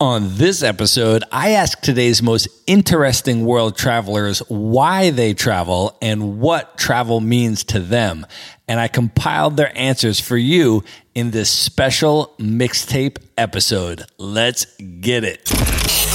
[0.00, 6.76] On this episode, I ask today's most interesting world travelers why they travel and what
[6.76, 8.26] travel means to them.
[8.66, 10.82] And I compiled their answers for you
[11.14, 14.04] in this special mixtape episode.
[14.18, 16.13] Let's get it.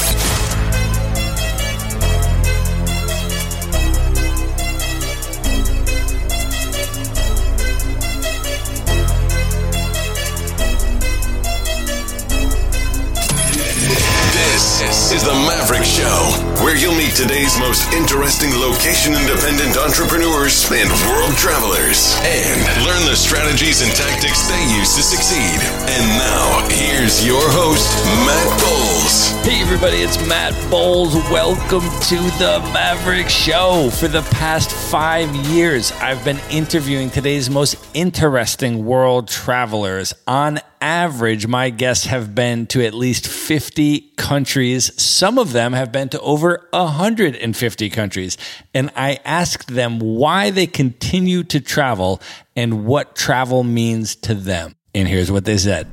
[16.70, 23.16] Where you'll meet today's most interesting location independent entrepreneurs and world travelers and learn the
[23.16, 25.58] strategies and tactics they use to succeed.
[25.90, 27.90] And now, here's your host,
[28.24, 29.30] Matt Bowles.
[29.44, 31.16] Hey, everybody, it's Matt Bowles.
[31.32, 33.90] Welcome to the Maverick Show.
[33.90, 40.14] For the past five years, I've been interviewing today's most interesting world travelers.
[40.28, 44.92] On average, my guests have been to at least 50 countries.
[45.02, 48.38] Some of them have been to over 150 countries.
[48.74, 52.22] And I asked them why they continue to travel
[52.56, 54.76] and what travel means to them.
[54.94, 55.88] And here's what they said.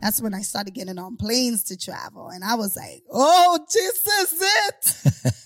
[0.00, 2.28] That's when I started getting on planes to travel.
[2.30, 5.36] And I was like, oh, this is it.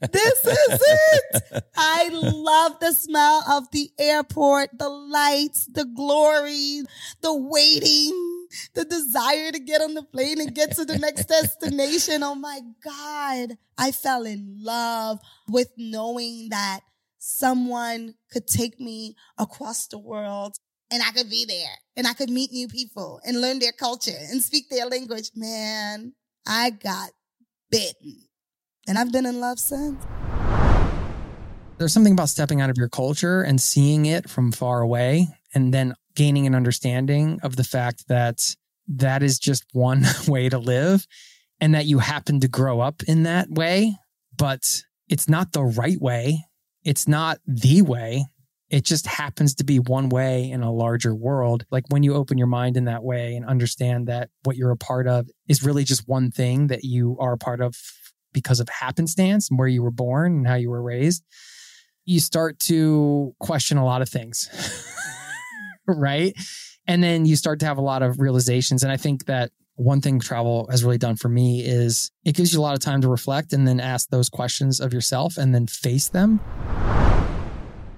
[0.12, 1.64] this is it.
[1.76, 6.82] I love the smell of the airport, the lights, the glory,
[7.20, 8.43] the waiting,
[8.74, 12.22] the desire to get on the plane and get to the next destination.
[12.22, 13.56] Oh my God.
[13.78, 16.80] I fell in love with knowing that
[17.18, 20.56] someone could take me across the world
[20.90, 24.16] and I could be there and I could meet new people and learn their culture
[24.30, 25.30] and speak their language.
[25.34, 26.12] Man,
[26.46, 27.10] I got
[27.70, 28.28] bitten
[28.86, 30.04] and I've been in love since.
[31.78, 35.74] There's something about stepping out of your culture and seeing it from far away and
[35.74, 38.54] then gaining an understanding of the fact that
[38.88, 41.06] that is just one way to live
[41.60, 43.96] and that you happen to grow up in that way,
[44.36, 46.44] but it's not the right way.
[46.82, 48.26] It's not the way.
[48.70, 51.64] It just happens to be one way in a larger world.
[51.70, 54.76] Like when you open your mind in that way and understand that what you're a
[54.76, 57.76] part of is really just one thing that you are a part of
[58.32, 61.22] because of happenstance and where you were born and how you were raised,
[62.04, 64.50] you start to question a lot of things.
[65.98, 66.34] right.
[66.86, 68.82] And then you start to have a lot of realizations.
[68.82, 72.52] And I think that one thing travel has really done for me is it gives
[72.52, 75.54] you a lot of time to reflect and then ask those questions of yourself and
[75.54, 76.40] then face them.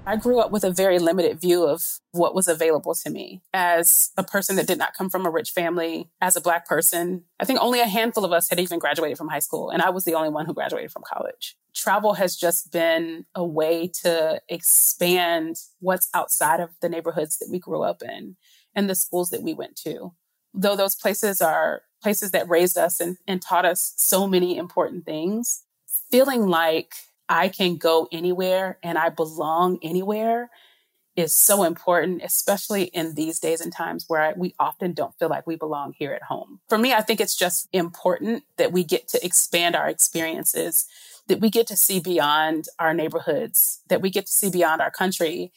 [0.08, 4.12] I grew up with a very limited view of what was available to me as
[4.16, 7.24] a person that did not come from a rich family, as a Black person.
[7.40, 9.90] I think only a handful of us had even graduated from high school, and I
[9.90, 11.56] was the only one who graduated from college.
[11.74, 17.58] Travel has just been a way to expand what's outside of the neighborhoods that we
[17.58, 18.36] grew up in
[18.76, 20.12] and the schools that we went to.
[20.54, 25.04] Though those places are places that raised us and, and taught us so many important
[25.04, 25.64] things,
[26.10, 26.94] feeling like
[27.28, 30.50] I can go anywhere and I belong anywhere
[31.16, 35.46] is so important, especially in these days and times where we often don't feel like
[35.46, 36.60] we belong here at home.
[36.68, 40.86] For me, I think it's just important that we get to expand our experiences,
[41.28, 44.90] that we get to see beyond our neighborhoods, that we get to see beyond our
[44.90, 45.52] country,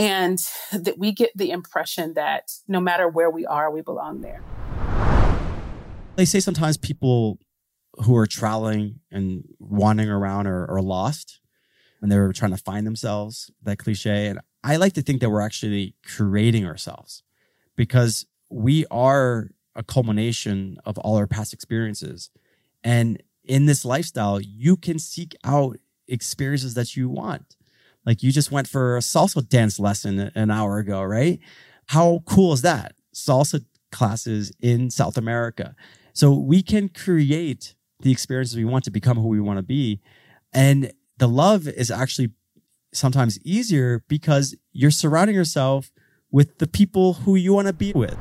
[0.00, 4.42] and that we get the impression that no matter where we are, we belong there.
[6.16, 7.38] They say sometimes people
[8.04, 11.40] who are traveling and wandering around or, are lost
[12.00, 14.26] and they're trying to find themselves, that cliche.
[14.26, 17.22] And I like to think that we're actually creating ourselves
[17.76, 22.30] because we are a culmination of all our past experiences.
[22.84, 27.56] And in this lifestyle, you can seek out experiences that you want.
[28.04, 31.40] Like you just went for a salsa dance lesson an hour ago, right?
[31.86, 32.94] How cool is that?
[33.14, 35.74] Salsa classes in South America.
[36.12, 40.00] So we can create the experiences we want to become who we want to be.
[40.52, 42.30] And the love is actually
[42.92, 45.90] sometimes easier because you're surrounding yourself
[46.30, 48.16] with the people who you want to be with.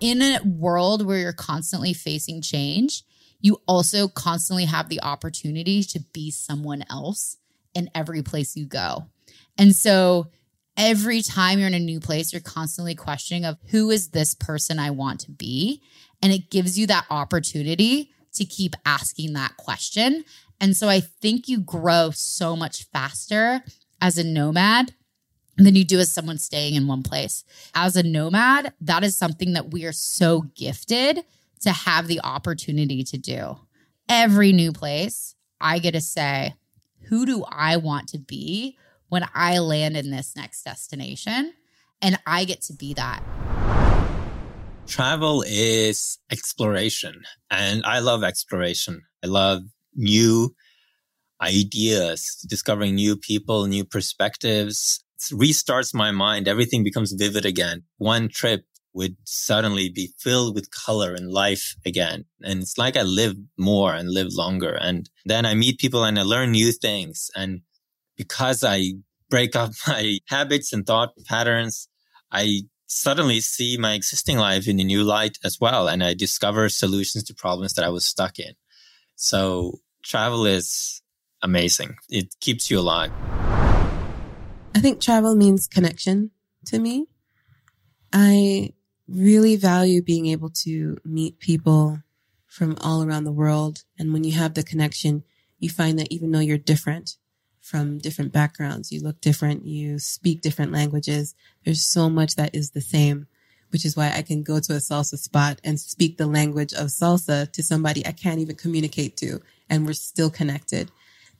[0.00, 3.02] In a world where you're constantly facing change,
[3.40, 7.36] you also constantly have the opportunity to be someone else
[7.74, 9.06] in every place you go.
[9.58, 10.28] And so
[10.76, 14.78] every time you're in a new place, you're constantly questioning of who is this person
[14.78, 15.82] I want to be?
[16.24, 20.24] And it gives you that opportunity to keep asking that question.
[20.58, 23.62] And so I think you grow so much faster
[24.00, 24.94] as a nomad
[25.58, 27.44] than you do as someone staying in one place.
[27.74, 31.20] As a nomad, that is something that we are so gifted
[31.60, 33.58] to have the opportunity to do.
[34.08, 36.54] Every new place, I get to say,
[37.08, 38.78] who do I want to be
[39.10, 41.52] when I land in this next destination?
[42.00, 43.22] And I get to be that.
[44.86, 49.02] Travel is exploration, and I love exploration.
[49.24, 49.62] I love
[49.94, 50.54] new
[51.40, 55.02] ideas, discovering new people, new perspectives.
[55.16, 56.46] It restarts my mind.
[56.46, 57.84] Everything becomes vivid again.
[57.98, 58.64] One trip
[58.94, 62.24] would suddenly be filled with color and life again.
[62.42, 64.74] And it's like I live more and live longer.
[64.80, 67.30] And then I meet people and I learn new things.
[67.34, 67.62] And
[68.16, 68.92] because I
[69.28, 71.88] break up my habits and thought patterns,
[72.30, 75.88] I suddenly see my existing life in a new light as well.
[75.88, 78.54] And I discover solutions to problems that I was stuck in.
[79.16, 81.02] So travel is
[81.42, 81.96] amazing.
[82.08, 83.12] It keeps you alive.
[84.74, 86.30] I think travel means connection
[86.66, 87.06] to me.
[88.12, 88.72] I
[89.06, 92.00] really value being able to meet people
[92.46, 93.84] from all around the world.
[93.98, 95.24] And when you have the connection,
[95.58, 97.16] you find that even though you're different
[97.64, 101.34] from different backgrounds, you look different, you speak different languages,
[101.64, 103.26] there's so much that is the same,
[103.70, 106.88] which is why I can go to a salsa spot and speak the language of
[106.88, 109.40] salsa to somebody I can't even communicate to,
[109.70, 110.90] and we're still connected.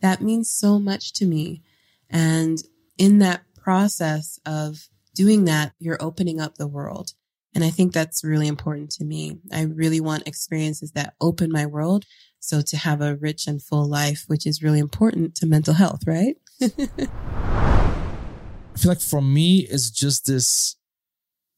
[0.00, 1.62] That means so much to me.
[2.08, 2.62] And
[2.96, 7.12] in that process of doing that, you're opening up the world.
[7.54, 9.40] And I think that's really important to me.
[9.52, 12.06] I really want experiences that open my world.
[12.44, 16.02] So to have a rich and full life, which is really important to mental health,
[16.06, 16.36] right?
[16.60, 16.68] I
[18.76, 20.76] feel like for me, it's just this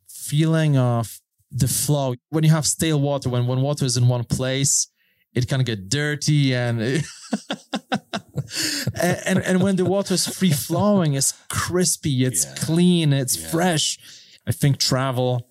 [0.09, 2.15] feeling of the flow.
[2.31, 4.87] When you have stale water, when, when water is in one place,
[5.35, 6.81] it can get dirty and,
[9.03, 12.55] and, and, and when the water is free flowing, it's crispy, it's yeah.
[12.65, 13.49] clean, it's yeah.
[13.49, 13.99] fresh.
[14.47, 15.51] I think travel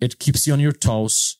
[0.00, 1.38] it keeps you on your toes.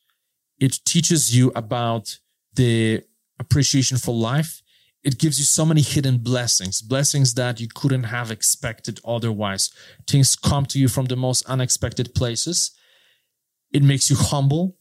[0.60, 2.20] It teaches you about
[2.54, 3.02] the
[3.38, 4.62] appreciation for life.
[5.02, 9.70] It gives you so many hidden blessings, blessings that you couldn't have expected otherwise.
[10.06, 12.70] Things come to you from the most unexpected places.
[13.70, 14.78] It makes you humble.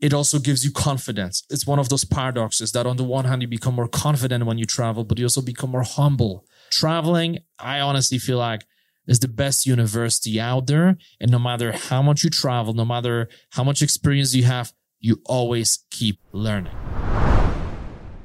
[0.00, 1.44] It also gives you confidence.
[1.50, 4.58] It's one of those paradoxes that on the one hand, you become more confident when
[4.58, 6.46] you travel, but you also become more humble.
[6.70, 8.64] Traveling, I honestly feel like
[9.06, 10.96] is the best university out there.
[11.20, 15.20] And no matter how much you travel, no matter how much experience you have, you
[15.26, 16.72] always keep learning.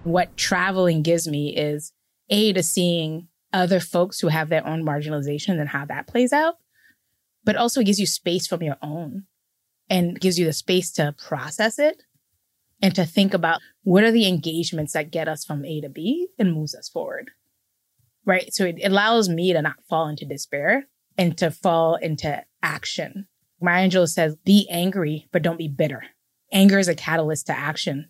[0.03, 1.93] What traveling gives me is
[2.29, 6.55] A, to seeing other folks who have their own marginalization and how that plays out,
[7.43, 9.25] but also it gives you space from your own
[9.89, 12.03] and gives you the space to process it
[12.81, 16.27] and to think about what are the engagements that get us from A to B
[16.39, 17.31] and moves us forward
[18.25, 18.53] right?
[18.53, 23.27] So it allows me to not fall into despair and to fall into action.
[23.59, 26.03] Maya Angelou says, be angry, but don't be bitter.
[26.51, 28.09] Anger is a catalyst to action.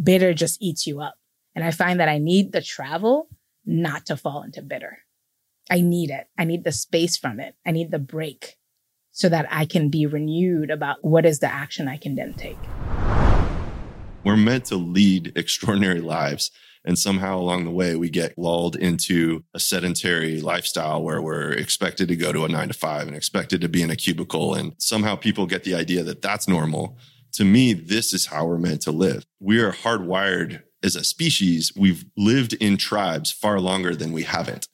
[0.00, 1.14] Bitter just eats you up.
[1.54, 3.28] And I find that I need the travel
[3.64, 4.98] not to fall into bitter.
[5.70, 6.26] I need it.
[6.36, 7.54] I need the space from it.
[7.64, 8.56] I need the break
[9.12, 12.58] so that I can be renewed about what is the action I can then take.
[14.24, 16.50] We're meant to lead extraordinary lives.
[16.84, 22.08] And somehow along the way, we get lulled into a sedentary lifestyle where we're expected
[22.08, 24.54] to go to a nine to five and expected to be in a cubicle.
[24.54, 26.98] And somehow people get the idea that that's normal.
[27.34, 29.26] To me, this is how we're meant to live.
[29.40, 31.72] We are hardwired as a species.
[31.76, 34.68] We've lived in tribes far longer than we haven't.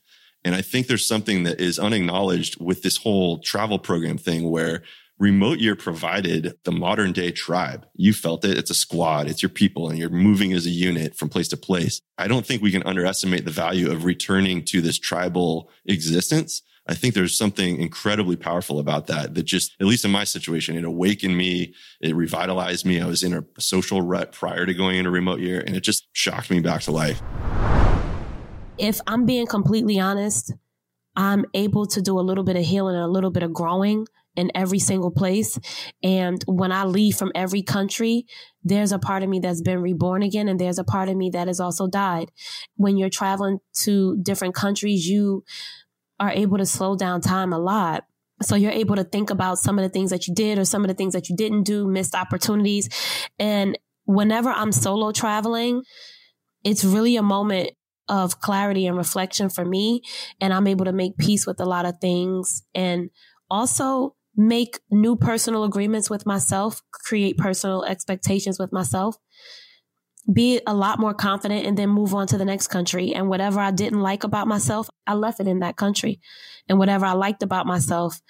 [0.44, 4.82] And I think there's something that is unacknowledged with this whole travel program thing where
[5.18, 7.86] remote year provided the modern day tribe.
[7.94, 8.58] You felt it.
[8.58, 9.26] It's a squad.
[9.26, 12.02] It's your people and you're moving as a unit from place to place.
[12.18, 16.60] I don't think we can underestimate the value of returning to this tribal existence.
[16.90, 20.76] I think there's something incredibly powerful about that, that just, at least in my situation,
[20.76, 21.72] it awakened me.
[22.00, 23.00] It revitalized me.
[23.00, 26.08] I was in a social rut prior to going into remote year and it just
[26.14, 27.22] shocked me back to life.
[28.76, 30.52] If I'm being completely honest,
[31.14, 34.06] I'm able to do a little bit of healing and a little bit of growing
[34.34, 35.60] in every single place.
[36.02, 38.26] And when I leave from every country,
[38.64, 41.30] there's a part of me that's been reborn again, and there's a part of me
[41.30, 42.30] that has also died.
[42.76, 45.44] When you're traveling to different countries, you
[46.20, 48.04] are able to slow down time a lot.
[48.42, 50.82] So you're able to think about some of the things that you did or some
[50.84, 52.88] of the things that you didn't do, missed opportunities.
[53.38, 55.82] And whenever I'm solo traveling,
[56.62, 57.70] it's really a moment
[58.08, 60.02] of clarity and reflection for me.
[60.40, 63.10] And I'm able to make peace with a lot of things and
[63.50, 69.16] also make new personal agreements with myself, create personal expectations with myself,
[70.32, 73.14] be a lot more confident, and then move on to the next country.
[73.14, 76.20] And whatever I didn't like about myself, I left it in that country.
[76.68, 78.20] And whatever I liked about myself,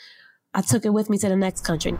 [0.54, 1.92] I took it with me to the next country.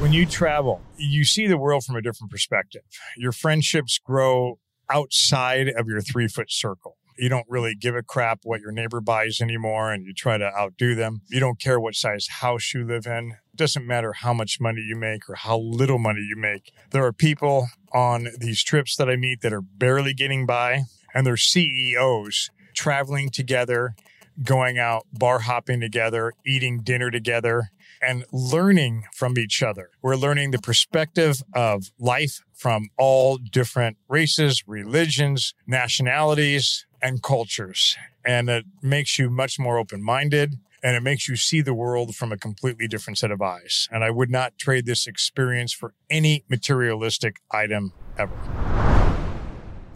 [0.00, 2.82] When you travel, you see the world from a different perspective.
[3.16, 6.96] Your friendships grow outside of your three foot circle.
[7.18, 10.56] You don't really give a crap what your neighbor buys anymore and you try to
[10.56, 11.22] outdo them.
[11.28, 13.32] You don't care what size house you live in.
[13.52, 16.70] It doesn't matter how much money you make or how little money you make.
[16.92, 20.82] There are people on these trips that I meet that are barely getting by
[21.14, 23.94] and they're CEOs traveling together,
[24.42, 29.90] going out bar hopping together, eating dinner together and learning from each other.
[30.02, 37.96] We're learning the perspective of life from all different races, religions, nationalities, and cultures.
[38.24, 42.14] And it makes you much more open minded and it makes you see the world
[42.14, 43.88] from a completely different set of eyes.
[43.90, 48.34] And I would not trade this experience for any materialistic item ever.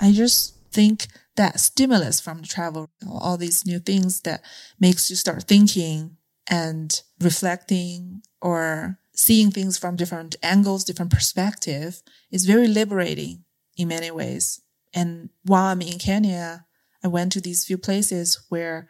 [0.00, 4.42] I just think that stimulus from the travel, all these new things that
[4.80, 6.16] makes you start thinking
[6.48, 13.44] and reflecting or seeing things from different angles, different perspective is very liberating
[13.76, 14.60] in many ways.
[14.94, 16.66] And while I'm in Kenya,
[17.04, 18.88] I went to these few places where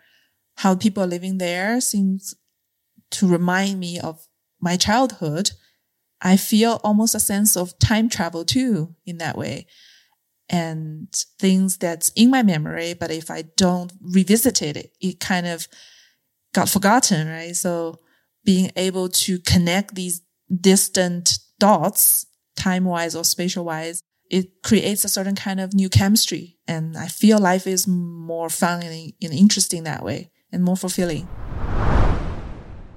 [0.62, 2.37] how people are living there seems
[3.11, 4.28] to remind me of
[4.61, 5.50] my childhood.
[6.21, 9.66] I feel almost a sense of time travel too in that way.
[10.49, 15.66] And things that's in my memory, but if I don't revisit it, it kind of
[16.54, 17.57] got forgotten, right?
[17.57, 17.99] So
[18.45, 20.21] being able to connect these
[20.61, 24.00] distant dots, time wise or spatial wise,
[24.31, 26.59] it creates a certain kind of new chemistry.
[26.69, 31.28] And I feel life is more fun and, and interesting that way and more fulfilling.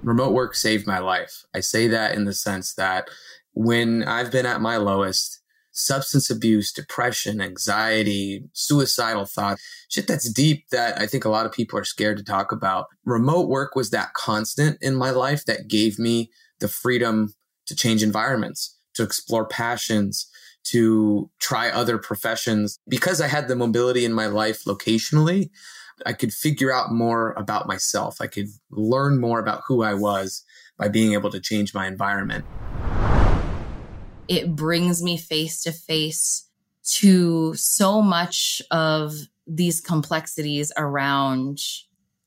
[0.04, 1.46] Remote work saved my life.
[1.54, 3.10] I say that in the sense that
[3.54, 9.58] when I've been at my lowest, substance abuse, depression, anxiety, suicidal thought,
[9.90, 12.88] shit that's deep that I think a lot of people are scared to talk about.
[13.04, 17.34] Remote work was that constant in my life that gave me the freedom
[17.66, 20.30] to change environments, to explore passions,
[20.66, 22.80] to try other professions.
[22.88, 25.50] Because I had the mobility in my life locationally,
[26.06, 28.22] I could figure out more about myself.
[28.22, 30.44] I could learn more about who I was
[30.78, 32.46] by being able to change my environment
[34.28, 36.48] it brings me face to face
[36.84, 39.14] to so much of
[39.48, 41.60] these complexities around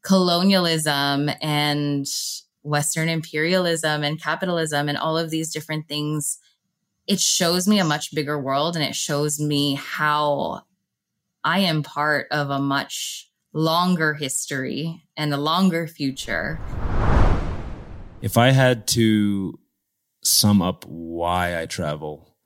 [0.03, 2.07] colonialism and
[2.63, 6.39] Western imperialism and capitalism and all of these different things.
[7.07, 10.63] It shows me a much bigger world and it shows me how
[11.45, 16.61] I am part of a much longer history and a longer future.
[18.21, 19.59] If I had to
[20.23, 22.37] sum up why I travel,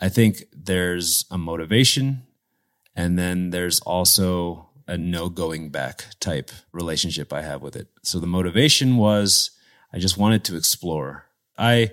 [0.00, 2.22] I think there's a motivation
[2.94, 7.88] and then there's also a no going back type relationship I have with it.
[8.02, 9.50] So the motivation was
[9.92, 11.26] I just wanted to explore.
[11.56, 11.92] I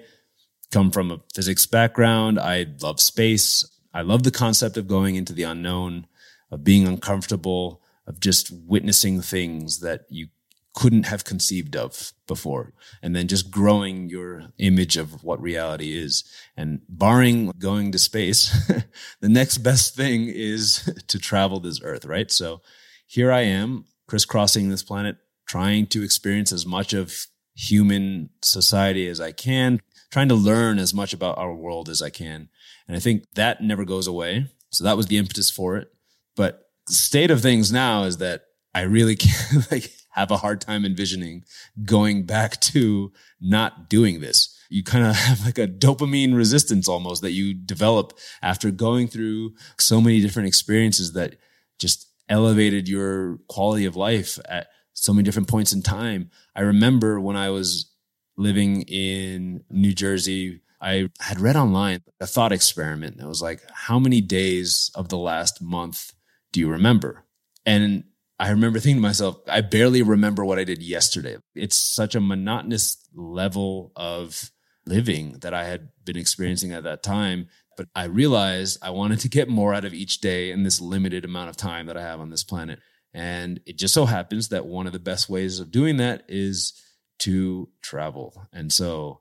[0.71, 2.39] come from a physics background.
[2.39, 3.65] I love space.
[3.93, 6.07] I love the concept of going into the unknown,
[6.51, 10.27] of being uncomfortable, of just witnessing things that you
[10.75, 12.73] couldn't have conceived of before.
[13.01, 16.23] And then just growing your image of what reality is.
[16.57, 18.53] And barring going to space,
[19.21, 22.29] the next best thing is to travel this earth, right?
[22.29, 22.61] So
[23.07, 29.21] here I am crisscrossing this planet, trying to experience as much of human society as
[29.21, 29.79] I can,
[30.11, 32.49] trying to learn as much about our world as I can.
[32.87, 34.47] And I think that never goes away.
[34.71, 35.87] So that was the impetus for it.
[36.35, 40.85] But state of things now is that I really can't like have a hard time
[40.85, 41.43] envisioning
[41.83, 43.11] going back to
[43.41, 44.57] not doing this.
[44.69, 49.55] You kind of have like a dopamine resistance almost that you develop after going through
[49.77, 51.35] so many different experiences that
[51.79, 56.31] just elevated your quality of life at so many different points in time.
[56.55, 57.91] I remember when I was
[58.37, 63.99] living in New Jersey, I had read online a thought experiment that was like, how
[63.99, 66.13] many days of the last month
[66.55, 67.25] do you remember?
[67.65, 68.05] And
[68.39, 71.35] I remember thinking to myself, I barely remember what I did yesterday.
[71.53, 74.51] It's such a monotonous level of
[74.85, 77.49] living that I had been experiencing at that time.
[77.75, 81.25] But I realized I wanted to get more out of each day in this limited
[81.25, 82.79] amount of time that I have on this planet.
[83.13, 86.71] And it just so happens that one of the best ways of doing that is
[87.19, 88.47] to travel.
[88.53, 89.19] And so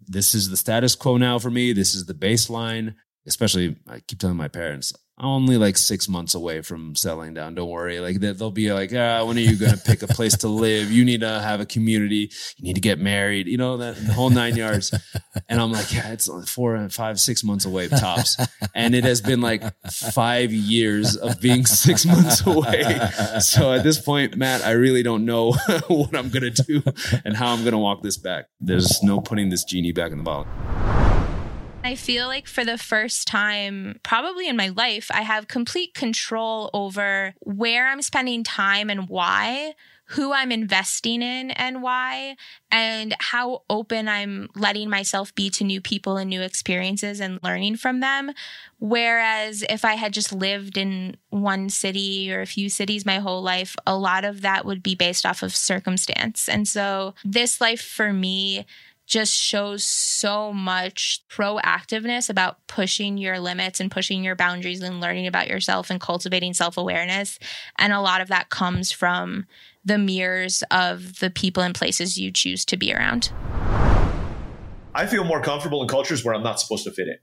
[0.00, 1.72] this is the status quo now for me.
[1.72, 2.94] This is the baseline,
[3.26, 7.54] especially I keep telling my parents, only like six months away from settling down.
[7.54, 8.00] Don't worry.
[8.00, 10.92] Like they'll be like, ah, when are you going to pick a place to live?
[10.92, 12.30] You need to have a community.
[12.56, 13.46] You need to get married.
[13.46, 14.92] You know that whole nine yards.
[15.48, 18.36] And I'm like, yeah, it's four, five, six months away tops.
[18.74, 22.98] And it has been like five years of being six months away.
[23.40, 25.52] So at this point, Matt, I really don't know
[25.88, 26.82] what I'm going to do
[27.24, 28.46] and how I'm going to walk this back.
[28.60, 31.05] There's no putting this genie back in the bottle.
[31.86, 36.68] I feel like for the first time, probably in my life, I have complete control
[36.74, 39.74] over where I'm spending time and why,
[40.06, 42.34] who I'm investing in and why,
[42.72, 47.76] and how open I'm letting myself be to new people and new experiences and learning
[47.76, 48.32] from them.
[48.80, 53.42] Whereas if I had just lived in one city or a few cities my whole
[53.42, 56.48] life, a lot of that would be based off of circumstance.
[56.48, 58.66] And so this life for me,
[59.06, 65.26] just shows so much proactiveness about pushing your limits and pushing your boundaries and learning
[65.26, 67.38] about yourself and cultivating self awareness.
[67.78, 69.46] And a lot of that comes from
[69.84, 73.30] the mirrors of the people and places you choose to be around.
[74.94, 77.18] I feel more comfortable in cultures where I'm not supposed to fit in.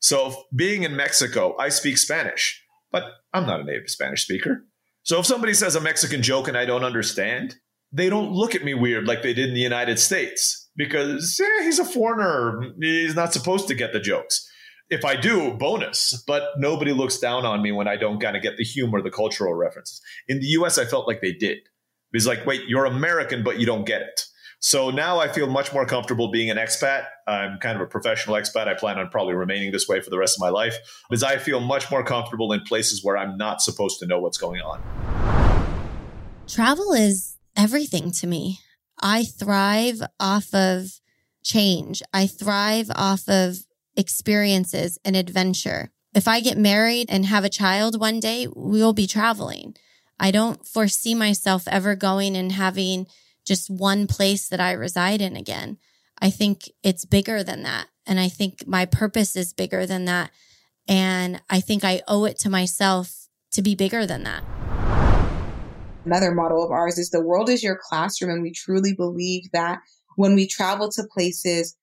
[0.00, 4.66] So, being in Mexico, I speak Spanish, but I'm not a native Spanish speaker.
[5.04, 7.56] So, if somebody says a Mexican joke and I don't understand,
[7.92, 11.64] they don't look at me weird like they did in the United States because eh,
[11.64, 12.72] he's a foreigner.
[12.80, 14.48] He's not supposed to get the jokes.
[14.90, 16.22] If I do, bonus.
[16.26, 19.10] But nobody looks down on me when I don't kind of get the humor, the
[19.10, 20.00] cultural references.
[20.28, 21.58] In the US, I felt like they did.
[22.12, 24.20] It's like, wait, you're American, but you don't get it.
[24.64, 27.06] So now I feel much more comfortable being an expat.
[27.26, 28.68] I'm kind of a professional expat.
[28.68, 30.76] I plan on probably remaining this way for the rest of my life
[31.10, 34.38] because I feel much more comfortable in places where I'm not supposed to know what's
[34.38, 34.80] going on.
[36.46, 38.60] Travel is everything to me.
[39.02, 41.00] I thrive off of
[41.42, 42.02] change.
[42.14, 43.58] I thrive off of
[43.96, 45.90] experiences and adventure.
[46.14, 49.74] If I get married and have a child one day, we will be traveling.
[50.20, 53.06] I don't foresee myself ever going and having
[53.44, 55.78] just one place that I reside in again.
[56.20, 57.88] I think it's bigger than that.
[58.06, 60.30] And I think my purpose is bigger than that.
[60.86, 64.44] And I think I owe it to myself to be bigger than that.
[66.04, 68.30] Another model of ours is the world is your classroom.
[68.30, 69.80] And we truly believe that
[70.16, 71.76] when we travel to places,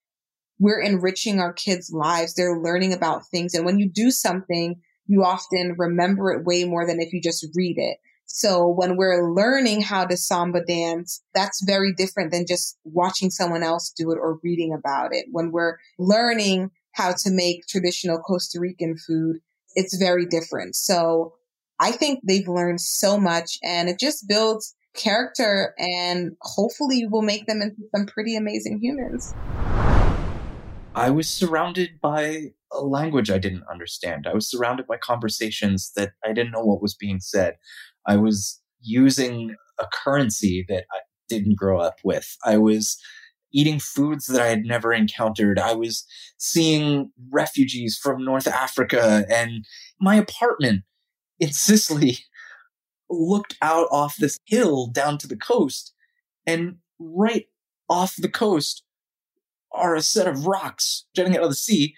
[0.60, 2.34] we're enriching our kids' lives.
[2.34, 3.54] They're learning about things.
[3.54, 4.76] And when you do something,
[5.08, 7.98] you often remember it way more than if you just read it.
[8.26, 13.64] So when we're learning how to samba dance, that's very different than just watching someone
[13.64, 15.26] else do it or reading about it.
[15.32, 19.38] When we're learning how to make traditional Costa Rican food,
[19.74, 20.76] it's very different.
[20.76, 21.34] So
[21.80, 27.46] I think they've learned so much and it just builds character and hopefully will make
[27.46, 29.34] them into some pretty amazing humans.
[30.94, 34.28] I was surrounded by a language I didn't understand.
[34.28, 37.56] I was surrounded by conversations that I didn't know what was being said.
[38.06, 42.36] I was using a currency that I didn't grow up with.
[42.44, 42.98] I was
[43.54, 45.58] eating foods that I had never encountered.
[45.58, 46.06] I was
[46.38, 49.66] seeing refugees from North Africa and
[50.00, 50.84] my apartment
[51.40, 52.20] in Sicily
[53.10, 55.94] looked out off this hill down to the coast,
[56.46, 57.48] and right
[57.90, 58.84] off the coast
[59.72, 61.96] are a set of rocks jutting out of the sea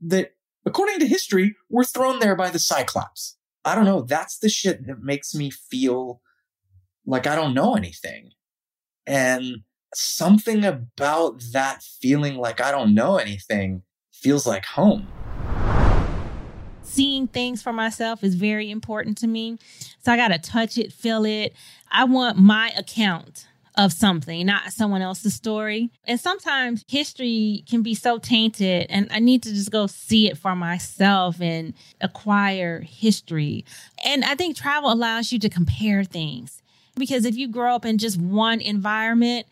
[0.00, 3.36] that, according to history, were thrown there by the Cyclops.
[3.64, 4.02] I don't know.
[4.02, 6.20] That's the shit that makes me feel
[7.06, 8.30] like I don't know anything.
[9.06, 9.62] And
[9.94, 15.06] something about that feeling like I don't know anything feels like home
[16.96, 19.58] seeing things for myself is very important to me.
[20.02, 21.54] So I got to touch it, feel it.
[21.90, 25.90] I want my account of something, not someone else's story.
[26.06, 30.38] And sometimes history can be so tainted, and I need to just go see it
[30.38, 33.66] for myself and acquire history.
[34.02, 36.62] And I think travel allows you to compare things
[36.94, 39.46] because if you grow up in just one environment,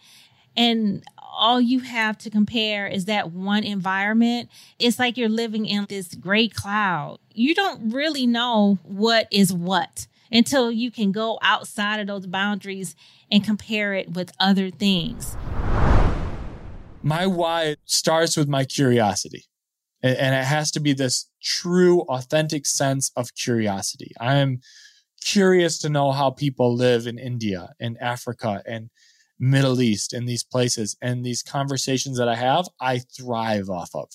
[0.57, 1.03] and
[1.37, 6.15] all you have to compare is that one environment, it's like you're living in this
[6.15, 7.19] gray cloud.
[7.33, 12.95] You don't really know what is what until you can go outside of those boundaries
[13.31, 15.37] and compare it with other things.
[17.03, 19.45] My why starts with my curiosity.
[20.03, 24.13] And it has to be this true, authentic sense of curiosity.
[24.21, 24.61] I am
[25.25, 28.91] curious to know how people live in India and Africa and
[29.39, 30.97] Middle East and these places.
[31.03, 34.11] And these conversations that I have, I thrive off of.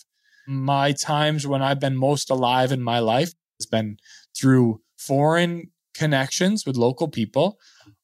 [0.50, 0.62] Mm.
[0.62, 3.98] My times when I've been most alive in my life has been
[4.38, 7.58] through foreign connections with local people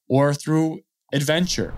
[0.07, 0.81] or through
[1.13, 1.73] adventure.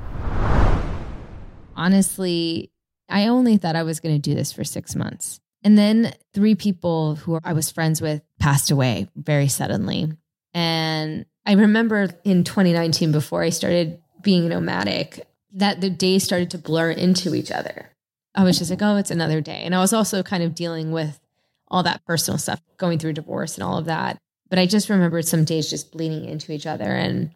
[1.75, 2.71] Honestly,
[3.09, 5.39] I only thought I was going to do this for six months.
[5.63, 10.11] And then three people who I was friends with passed away very suddenly.
[10.53, 16.57] And I remember in 2019, before I started being nomadic, that the days started to
[16.57, 17.89] blur into each other.
[18.35, 19.61] I was just like, oh, it's another day.
[19.63, 21.19] And I was also kind of dealing with
[21.67, 24.17] all that personal stuff, going through divorce and all of that.
[24.49, 26.85] But I just remembered some days just bleeding into each other.
[26.85, 27.31] And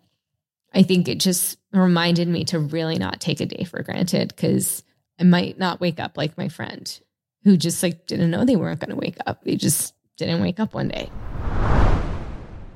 [0.74, 4.84] I think it just reminded me to really not take a day for granted because
[5.20, 7.00] I might not wake up like my friend
[7.44, 9.44] who just like didn't know they weren't going to wake up.
[9.44, 11.10] They just didn't wake up one day.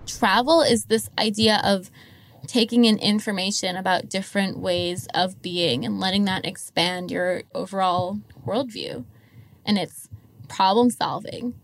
[0.07, 1.89] Travel is this idea of
[2.45, 9.05] taking in information about different ways of being and letting that expand your overall worldview.
[9.65, 10.09] And it's
[10.47, 11.55] problem solving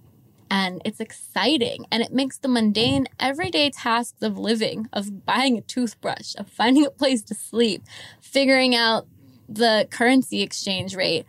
[0.51, 5.61] and it's exciting and it makes the mundane everyday tasks of living of buying a
[5.61, 7.83] toothbrush of finding a place to sleep
[8.19, 9.07] figuring out
[9.47, 11.25] the currency exchange rate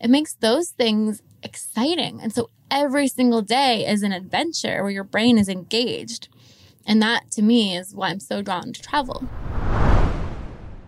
[0.00, 5.04] it makes those things exciting and so every single day is an adventure where your
[5.04, 6.28] brain is engaged
[6.86, 9.24] and that to me is why i'm so drawn to travel.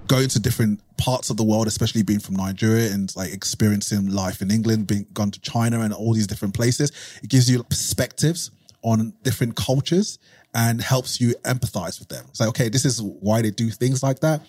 [0.07, 4.41] Going to different parts of the world, especially being from Nigeria and like experiencing life
[4.41, 6.91] in England, being gone to China and all these different places,
[7.23, 8.51] it gives you perspectives
[8.83, 10.19] on different cultures
[10.55, 12.25] and helps you empathize with them.
[12.29, 14.43] It's like, okay, this is why they do things like that.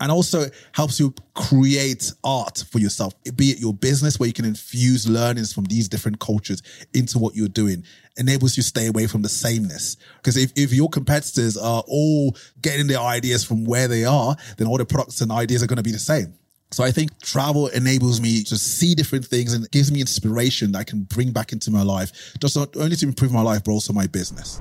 [0.00, 4.44] And also helps you create art for yourself, be it your business where you can
[4.44, 7.84] infuse learnings from these different cultures into what you're doing,
[8.18, 9.96] enables you to stay away from the sameness.
[10.16, 14.66] Because if, if your competitors are all getting their ideas from where they are, then
[14.66, 16.34] all the products and ideas are going to be the same.
[16.72, 20.78] So I think travel enables me to see different things and gives me inspiration that
[20.78, 23.72] I can bring back into my life, just not only to improve my life, but
[23.72, 24.60] also my business.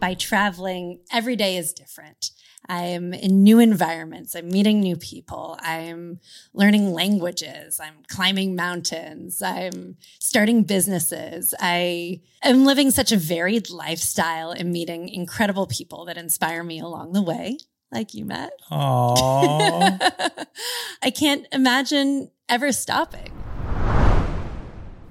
[0.00, 2.32] By traveling, every day is different.
[2.68, 4.34] I'm in new environments.
[4.34, 5.58] I'm meeting new people.
[5.60, 6.18] I'm
[6.52, 7.80] learning languages.
[7.80, 9.42] I'm climbing mountains.
[9.42, 11.54] I'm starting businesses.
[11.60, 17.12] I am living such a varied lifestyle and meeting incredible people that inspire me along
[17.12, 17.58] the way
[17.92, 18.52] like you met.
[18.70, 20.46] Aww.
[21.02, 23.30] I can't imagine ever stopping.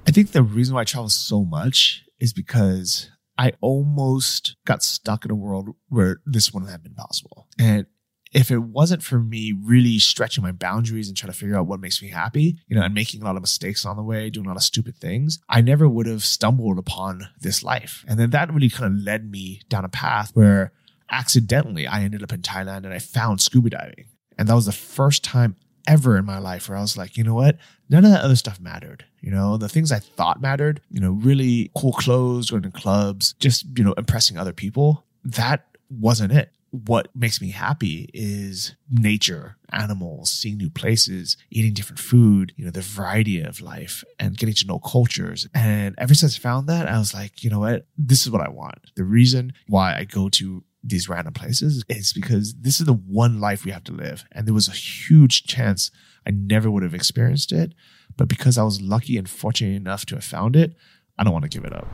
[0.06, 5.24] I think the reason why I travel so much is because I almost got stuck
[5.24, 7.48] in a world where this wouldn't have been possible.
[7.58, 7.86] And
[8.32, 11.80] if it wasn't for me really stretching my boundaries and trying to figure out what
[11.80, 14.46] makes me happy, you know, and making a lot of mistakes on the way, doing
[14.46, 18.04] a lot of stupid things, I never would have stumbled upon this life.
[18.08, 20.72] And then that really kind of led me down a path where
[21.12, 24.06] accidentally I ended up in Thailand and I found scuba diving.
[24.38, 27.24] And that was the first time ever in my life where I was like, you
[27.24, 27.58] know what?
[27.90, 29.04] None of that other stuff mattered.
[29.20, 33.34] You know, the things I thought mattered, you know, really cool clothes, going to clubs,
[33.34, 35.04] just, you know, impressing other people.
[35.24, 36.50] That wasn't it.
[36.70, 42.70] What makes me happy is nature, animals, seeing new places, eating different food, you know,
[42.70, 45.46] the variety of life and getting to know cultures.
[45.52, 47.86] And ever since I found that, I was like, you know what?
[47.98, 48.78] This is what I want.
[48.96, 53.40] The reason why I go to these random places is because this is the one
[53.40, 54.24] life we have to live.
[54.32, 55.90] And there was a huge chance
[56.26, 57.72] I never would have experienced it.
[58.16, 60.74] But because I was lucky and fortunate enough to have found it,
[61.18, 61.86] I don't want to give it up.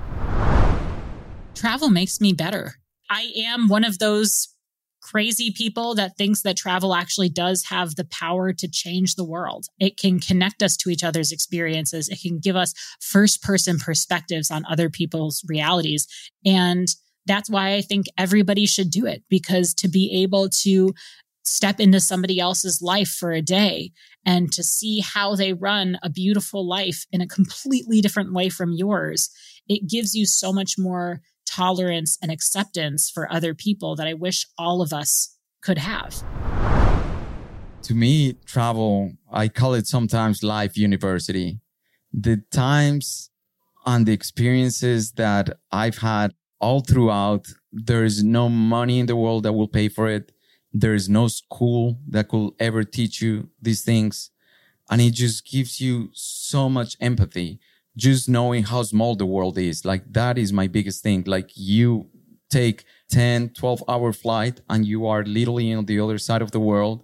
[1.54, 2.74] Travel makes me better.
[3.10, 4.48] I am one of those
[5.00, 9.66] crazy people that thinks that travel actually does have the power to change the world.
[9.78, 12.08] It can connect us to each other's experiences.
[12.08, 16.06] It can give us first person perspectives on other people's realities.
[16.44, 16.88] And
[17.28, 20.94] that's why I think everybody should do it because to be able to
[21.44, 23.92] step into somebody else's life for a day
[24.24, 28.72] and to see how they run a beautiful life in a completely different way from
[28.72, 29.30] yours,
[29.68, 34.46] it gives you so much more tolerance and acceptance for other people that I wish
[34.58, 36.14] all of us could have.
[37.82, 41.60] To me, travel, I call it sometimes life university.
[42.12, 43.30] The times
[43.86, 47.46] and the experiences that I've had all throughout.
[47.72, 50.32] There is no money in the world that will pay for it.
[50.72, 54.30] There is no school that could ever teach you these things.
[54.90, 57.60] And it just gives you so much empathy.
[57.96, 59.84] Just knowing how small the world is.
[59.84, 61.24] Like that is my biggest thing.
[61.26, 62.08] Like you
[62.48, 66.60] take 10, 12 hour flight and you are literally on the other side of the
[66.60, 67.02] world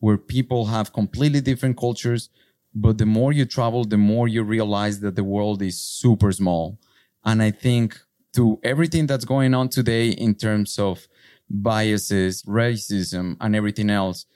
[0.00, 2.28] where people have completely different cultures.
[2.74, 6.78] But the more you travel, the more you realize that the world is super small.
[7.24, 8.00] And I think
[8.34, 11.06] to everything that's going on today in terms of
[11.50, 14.26] biases, racism, and everything else,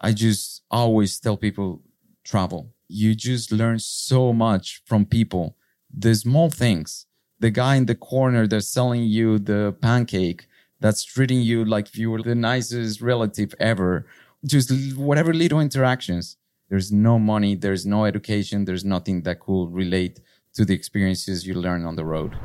[0.00, 1.82] I just always tell people
[2.24, 2.72] travel.
[2.88, 5.56] You just learn so much from people.
[5.92, 7.06] The small things,
[7.40, 10.46] the guy in the corner that's selling you the pancake,
[10.80, 14.06] that's treating you like you were the nicest relative ever.
[14.44, 16.36] Just whatever little interactions.
[16.68, 20.20] There's no money, there's no education, there's nothing that could relate
[20.54, 22.36] to the experiences you learn on the road.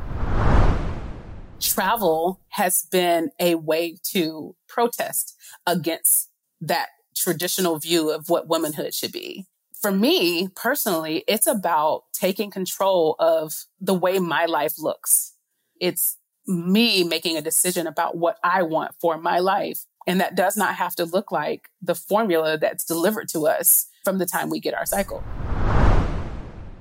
[1.59, 6.29] Travel has been a way to protest against
[6.61, 9.45] that traditional view of what womanhood should be.
[9.81, 15.33] For me personally, it's about taking control of the way my life looks.
[15.79, 16.17] It's
[16.47, 19.85] me making a decision about what I want for my life.
[20.07, 24.19] And that does not have to look like the formula that's delivered to us from
[24.19, 25.23] the time we get our cycle.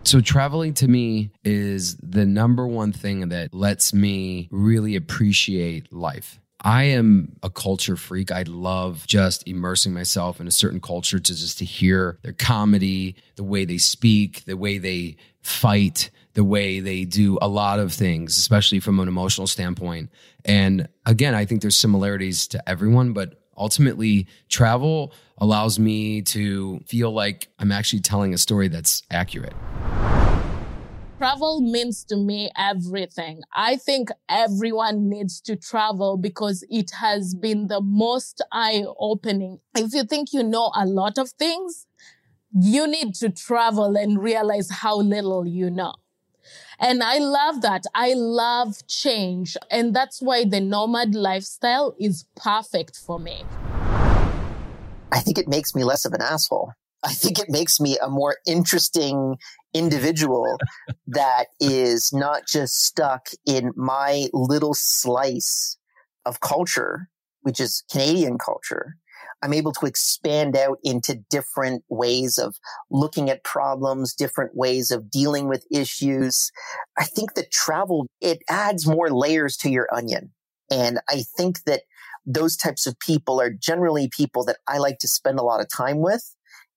[0.06, 6.38] So, traveling to me is the number one thing that lets me really appreciate life.
[6.60, 8.30] I am a culture freak.
[8.30, 13.16] I love just immersing myself in a certain culture to just to hear their comedy,
[13.34, 17.92] the way they speak, the way they fight, the way they do a lot of
[17.92, 20.10] things, especially from an emotional standpoint.
[20.44, 27.10] And again, I think there's similarities to everyone, but ultimately travel allows me to feel
[27.10, 29.54] like I'm actually telling a story that's accurate.
[31.18, 33.40] Travel means to me everything.
[33.54, 39.60] I think everyone needs to travel because it has been the most eye opening.
[39.74, 41.86] If you think you know a lot of things,
[42.52, 45.94] you need to travel and realize how little you know.
[46.78, 47.84] And I love that.
[47.94, 49.56] I love change.
[49.70, 53.44] And that's why the nomad lifestyle is perfect for me.
[55.12, 56.72] I think it makes me less of an asshole.
[57.02, 59.36] I think it makes me a more interesting
[59.72, 60.58] individual
[61.06, 65.78] that is not just stuck in my little slice
[66.24, 67.08] of culture,
[67.42, 68.96] which is Canadian culture.
[69.42, 72.56] I'm able to expand out into different ways of
[72.90, 76.50] looking at problems, different ways of dealing with issues.
[76.98, 80.32] I think that travel, it adds more layers to your onion.
[80.70, 81.82] And I think that
[82.24, 85.68] those types of people are generally people that I like to spend a lot of
[85.68, 86.34] time with.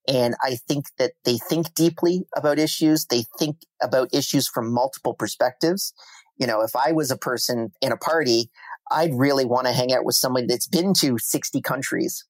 [0.07, 3.05] And I think that they think deeply about issues.
[3.05, 5.93] They think about issues from multiple perspectives.
[6.37, 8.49] You know, if I was a person in a party,
[8.91, 12.25] I'd really want to hang out with somebody that's been to 60 countries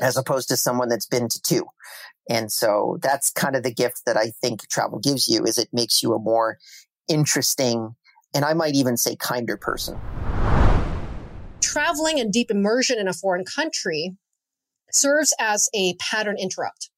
[0.00, 1.66] as opposed to someone that's been to two.
[2.28, 5.68] And so that's kind of the gift that I think travel gives you is it
[5.72, 6.58] makes you a more
[7.08, 7.94] interesting
[8.34, 9.98] and I might even say kinder person.
[11.60, 14.16] Traveling and deep immersion in a foreign country
[14.92, 16.90] serves as a pattern interrupt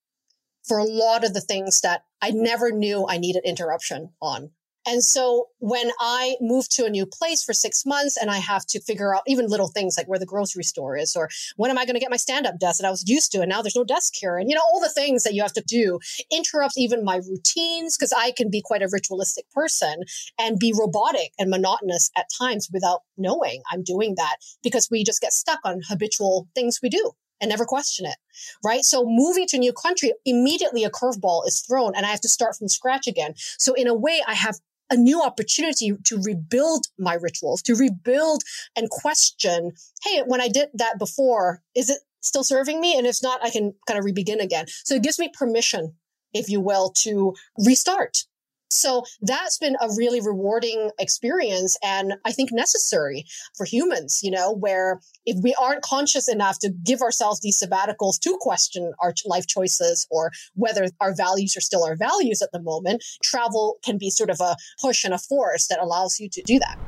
[0.64, 4.50] for a lot of the things that I never knew I needed interruption on.
[4.86, 8.64] And so when I move to a new place for six months and I have
[8.66, 11.78] to figure out even little things like where the grocery store is or when am
[11.78, 13.60] I going to get my stand up desk that I was used to and now
[13.60, 16.00] there's no desk here and you know all the things that you have to do
[16.32, 20.02] interrupts even my routines because I can be quite a ritualistic person
[20.38, 25.20] and be robotic and monotonous at times without knowing I'm doing that because we just
[25.20, 28.16] get stuck on habitual things we do and never question it.
[28.64, 28.82] Right.
[28.82, 32.28] So moving to a new country, immediately a curveball is thrown and I have to
[32.28, 33.34] start from scratch again.
[33.36, 34.58] So in a way, I have
[34.90, 38.42] a new opportunity to rebuild my rituals, to rebuild
[38.76, 39.72] and question,
[40.04, 42.96] hey, when I did that before, is it still serving me?
[42.98, 44.66] And if not, I can kind of re-begin again.
[44.84, 45.94] So it gives me permission,
[46.34, 48.24] if you will, to restart
[48.70, 53.24] so that's been a really rewarding experience and I think necessary
[53.56, 58.20] for humans, you know, where if we aren't conscious enough to give ourselves these sabbaticals
[58.20, 62.62] to question our life choices or whether our values are still our values at the
[62.62, 66.42] moment, travel can be sort of a push and a force that allows you to
[66.42, 66.78] do that.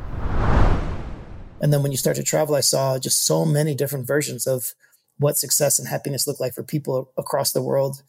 [1.60, 4.74] And then when you start to travel, I saw just so many different versions of
[5.18, 8.02] what success and happiness look like for people across the world.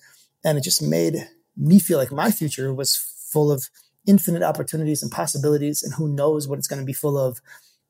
[0.44, 3.67] And it just made me feel like my future was full of
[4.08, 7.41] infinite opportunities and possibilities and who knows what it's going to be full of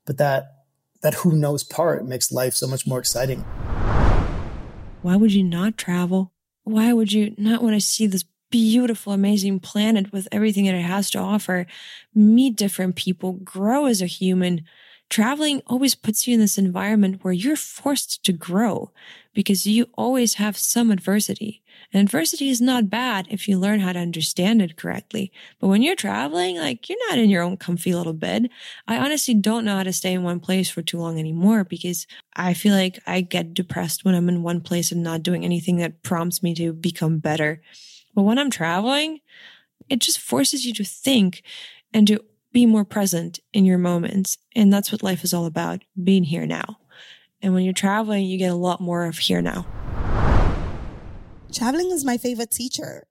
[0.05, 0.63] but that
[1.01, 3.41] that who knows part makes life so much more exciting.
[5.01, 6.31] Why would you not travel?
[6.63, 10.81] Why would you not want to see this beautiful amazing planet with everything that it
[10.81, 11.65] has to offer
[12.13, 14.63] meet different people grow as a human
[15.13, 18.89] traveling always puts you in this environment where you're forced to grow
[19.31, 21.61] because you always have some adversity
[21.93, 25.31] and adversity is not bad if you learn how to understand it correctly.
[25.59, 28.49] But when you're traveling, like you're not in your own comfy little bed.
[28.87, 32.07] I honestly don't know how to stay in one place for too long anymore because
[32.35, 35.77] I feel like I get depressed when I'm in one place and not doing anything
[35.77, 37.61] that prompts me to become better.
[38.15, 39.19] But when I'm traveling,
[39.87, 41.43] it just forces you to think
[41.93, 42.19] and to
[42.53, 44.37] be more present in your moments.
[44.55, 46.77] And that's what life is all about being here now.
[47.41, 49.65] And when you're traveling, you get a lot more of here now.
[51.51, 53.05] Traveling is my favorite teacher.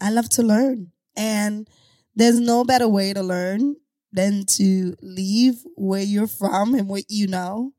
[0.00, 0.90] I love to learn.
[1.16, 1.68] And
[2.16, 3.76] there's no better way to learn
[4.12, 7.72] than to leave where you're from and what you know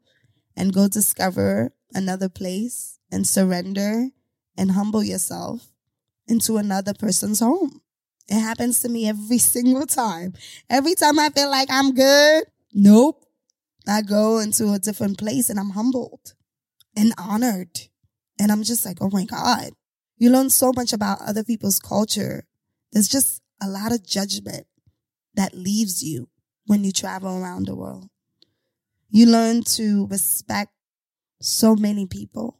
[0.55, 4.09] and go discover another place and surrender
[4.57, 5.71] and humble yourself
[6.27, 7.82] into another person's home.
[8.27, 10.33] It happens to me every single time.
[10.69, 13.25] Every time I feel like I'm good, nope.
[13.87, 16.33] I go into a different place and I'm humbled
[16.95, 17.81] and honored.
[18.39, 19.71] And I'm just like, oh my God.
[20.17, 22.45] You learn so much about other people's culture.
[22.91, 24.67] There's just a lot of judgment
[25.35, 26.29] that leaves you
[26.65, 28.07] when you travel around the world.
[29.09, 30.71] You learn to respect
[31.41, 32.59] so many people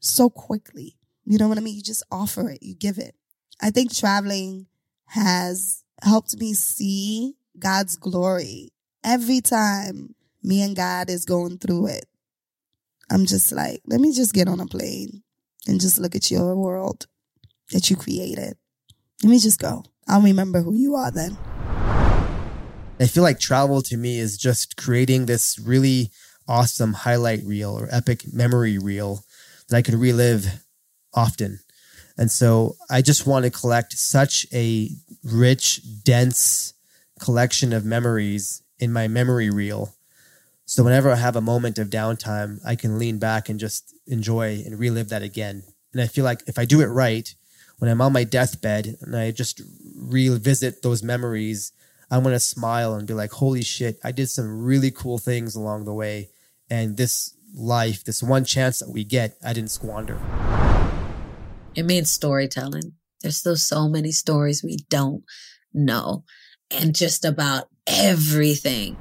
[0.00, 0.96] so quickly.
[1.24, 1.76] You know what I mean?
[1.76, 3.14] You just offer it, you give it.
[3.62, 4.66] I think traveling
[5.10, 8.70] has helped me see God's glory
[9.04, 12.06] every time me and God is going through it.
[13.10, 15.22] I'm just like, let me just get on a plane
[15.66, 17.08] and just look at your world
[17.72, 18.56] that you created.
[19.24, 19.84] Let me just go.
[20.06, 21.36] I'll remember who you are then.
[23.00, 26.12] I feel like travel to me is just creating this really
[26.46, 29.24] awesome highlight reel or epic memory reel
[29.68, 30.64] that I can relive
[31.12, 31.60] often.
[32.20, 34.90] And so I just want to collect such a
[35.24, 36.74] rich, dense
[37.18, 39.94] collection of memories in my memory reel.
[40.66, 44.62] So whenever I have a moment of downtime, I can lean back and just enjoy
[44.66, 45.62] and relive that again.
[45.94, 47.34] And I feel like if I do it right,
[47.78, 49.62] when I'm on my deathbed and I just
[49.96, 51.72] revisit those memories,
[52.10, 55.56] I'm going to smile and be like, holy shit, I did some really cool things
[55.56, 56.28] along the way.
[56.68, 60.20] And this life, this one chance that we get, I didn't squander.
[61.74, 62.92] It means storytelling.
[63.22, 65.22] There's still so many stories we don't
[65.72, 66.24] know,
[66.70, 68.96] and just about everything.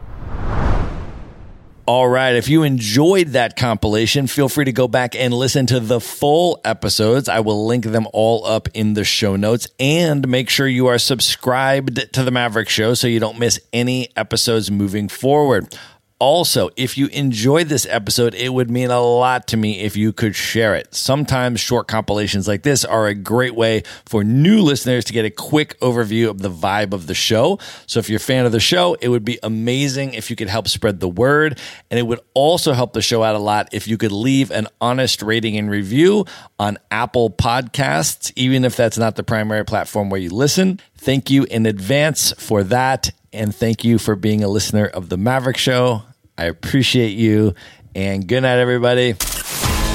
[1.90, 2.36] All right.
[2.36, 6.62] If you enjoyed that compilation, feel free to go back and listen to the full
[6.64, 7.28] episodes.
[7.28, 11.00] I will link them all up in the show notes and make sure you are
[11.00, 15.76] subscribed to the Maverick Show so you don't miss any episodes moving forward.
[16.20, 20.12] Also, if you enjoyed this episode, it would mean a lot to me if you
[20.12, 20.94] could share it.
[20.94, 25.30] Sometimes short compilations like this are a great way for new listeners to get a
[25.30, 27.58] quick overview of the vibe of the show.
[27.86, 30.50] So if you're a fan of the show, it would be amazing if you could
[30.50, 31.58] help spread the word.
[31.90, 34.68] And it would also help the show out a lot if you could leave an
[34.82, 36.26] honest rating and review
[36.60, 40.82] on Apple Podcasts, even if that's not the primary platform where you listen.
[40.98, 43.12] Thank you in advance for that.
[43.32, 46.04] And thank you for being a listener of The Maverick Show.
[46.40, 47.54] I appreciate you.
[47.94, 49.14] And good night, everybody.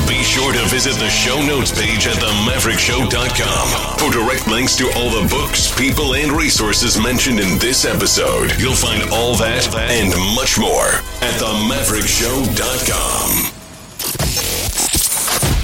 [0.07, 5.09] Be sure to visit the show notes page at themaverickshow.com for direct links to all
[5.09, 8.53] the books, people, and resources mentioned in this episode.
[8.61, 13.53] You'll find all that and much more at themaverickshow.com.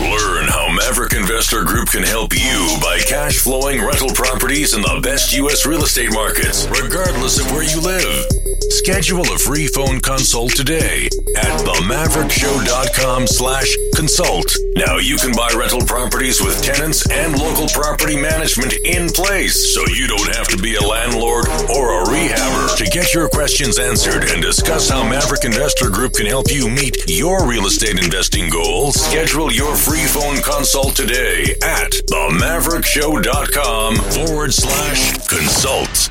[0.00, 4.98] Learn how Maverick Investor Group can help you buy cash flowing rental properties in the
[5.02, 5.66] best U.S.
[5.66, 8.39] real estate markets, regardless of where you live.
[8.68, 14.54] Schedule a free phone consult today at themaverickshow.com slash consult.
[14.76, 19.86] Now you can buy rental properties with tenants and local property management in place, so
[19.88, 22.76] you don't have to be a landlord or a rehabber.
[22.76, 27.08] To get your questions answered and discuss how Maverick Investor Group can help you meet
[27.08, 35.16] your real estate investing goals, schedule your free phone consult today at themaverickshow.com forward slash
[35.26, 36.10] consult.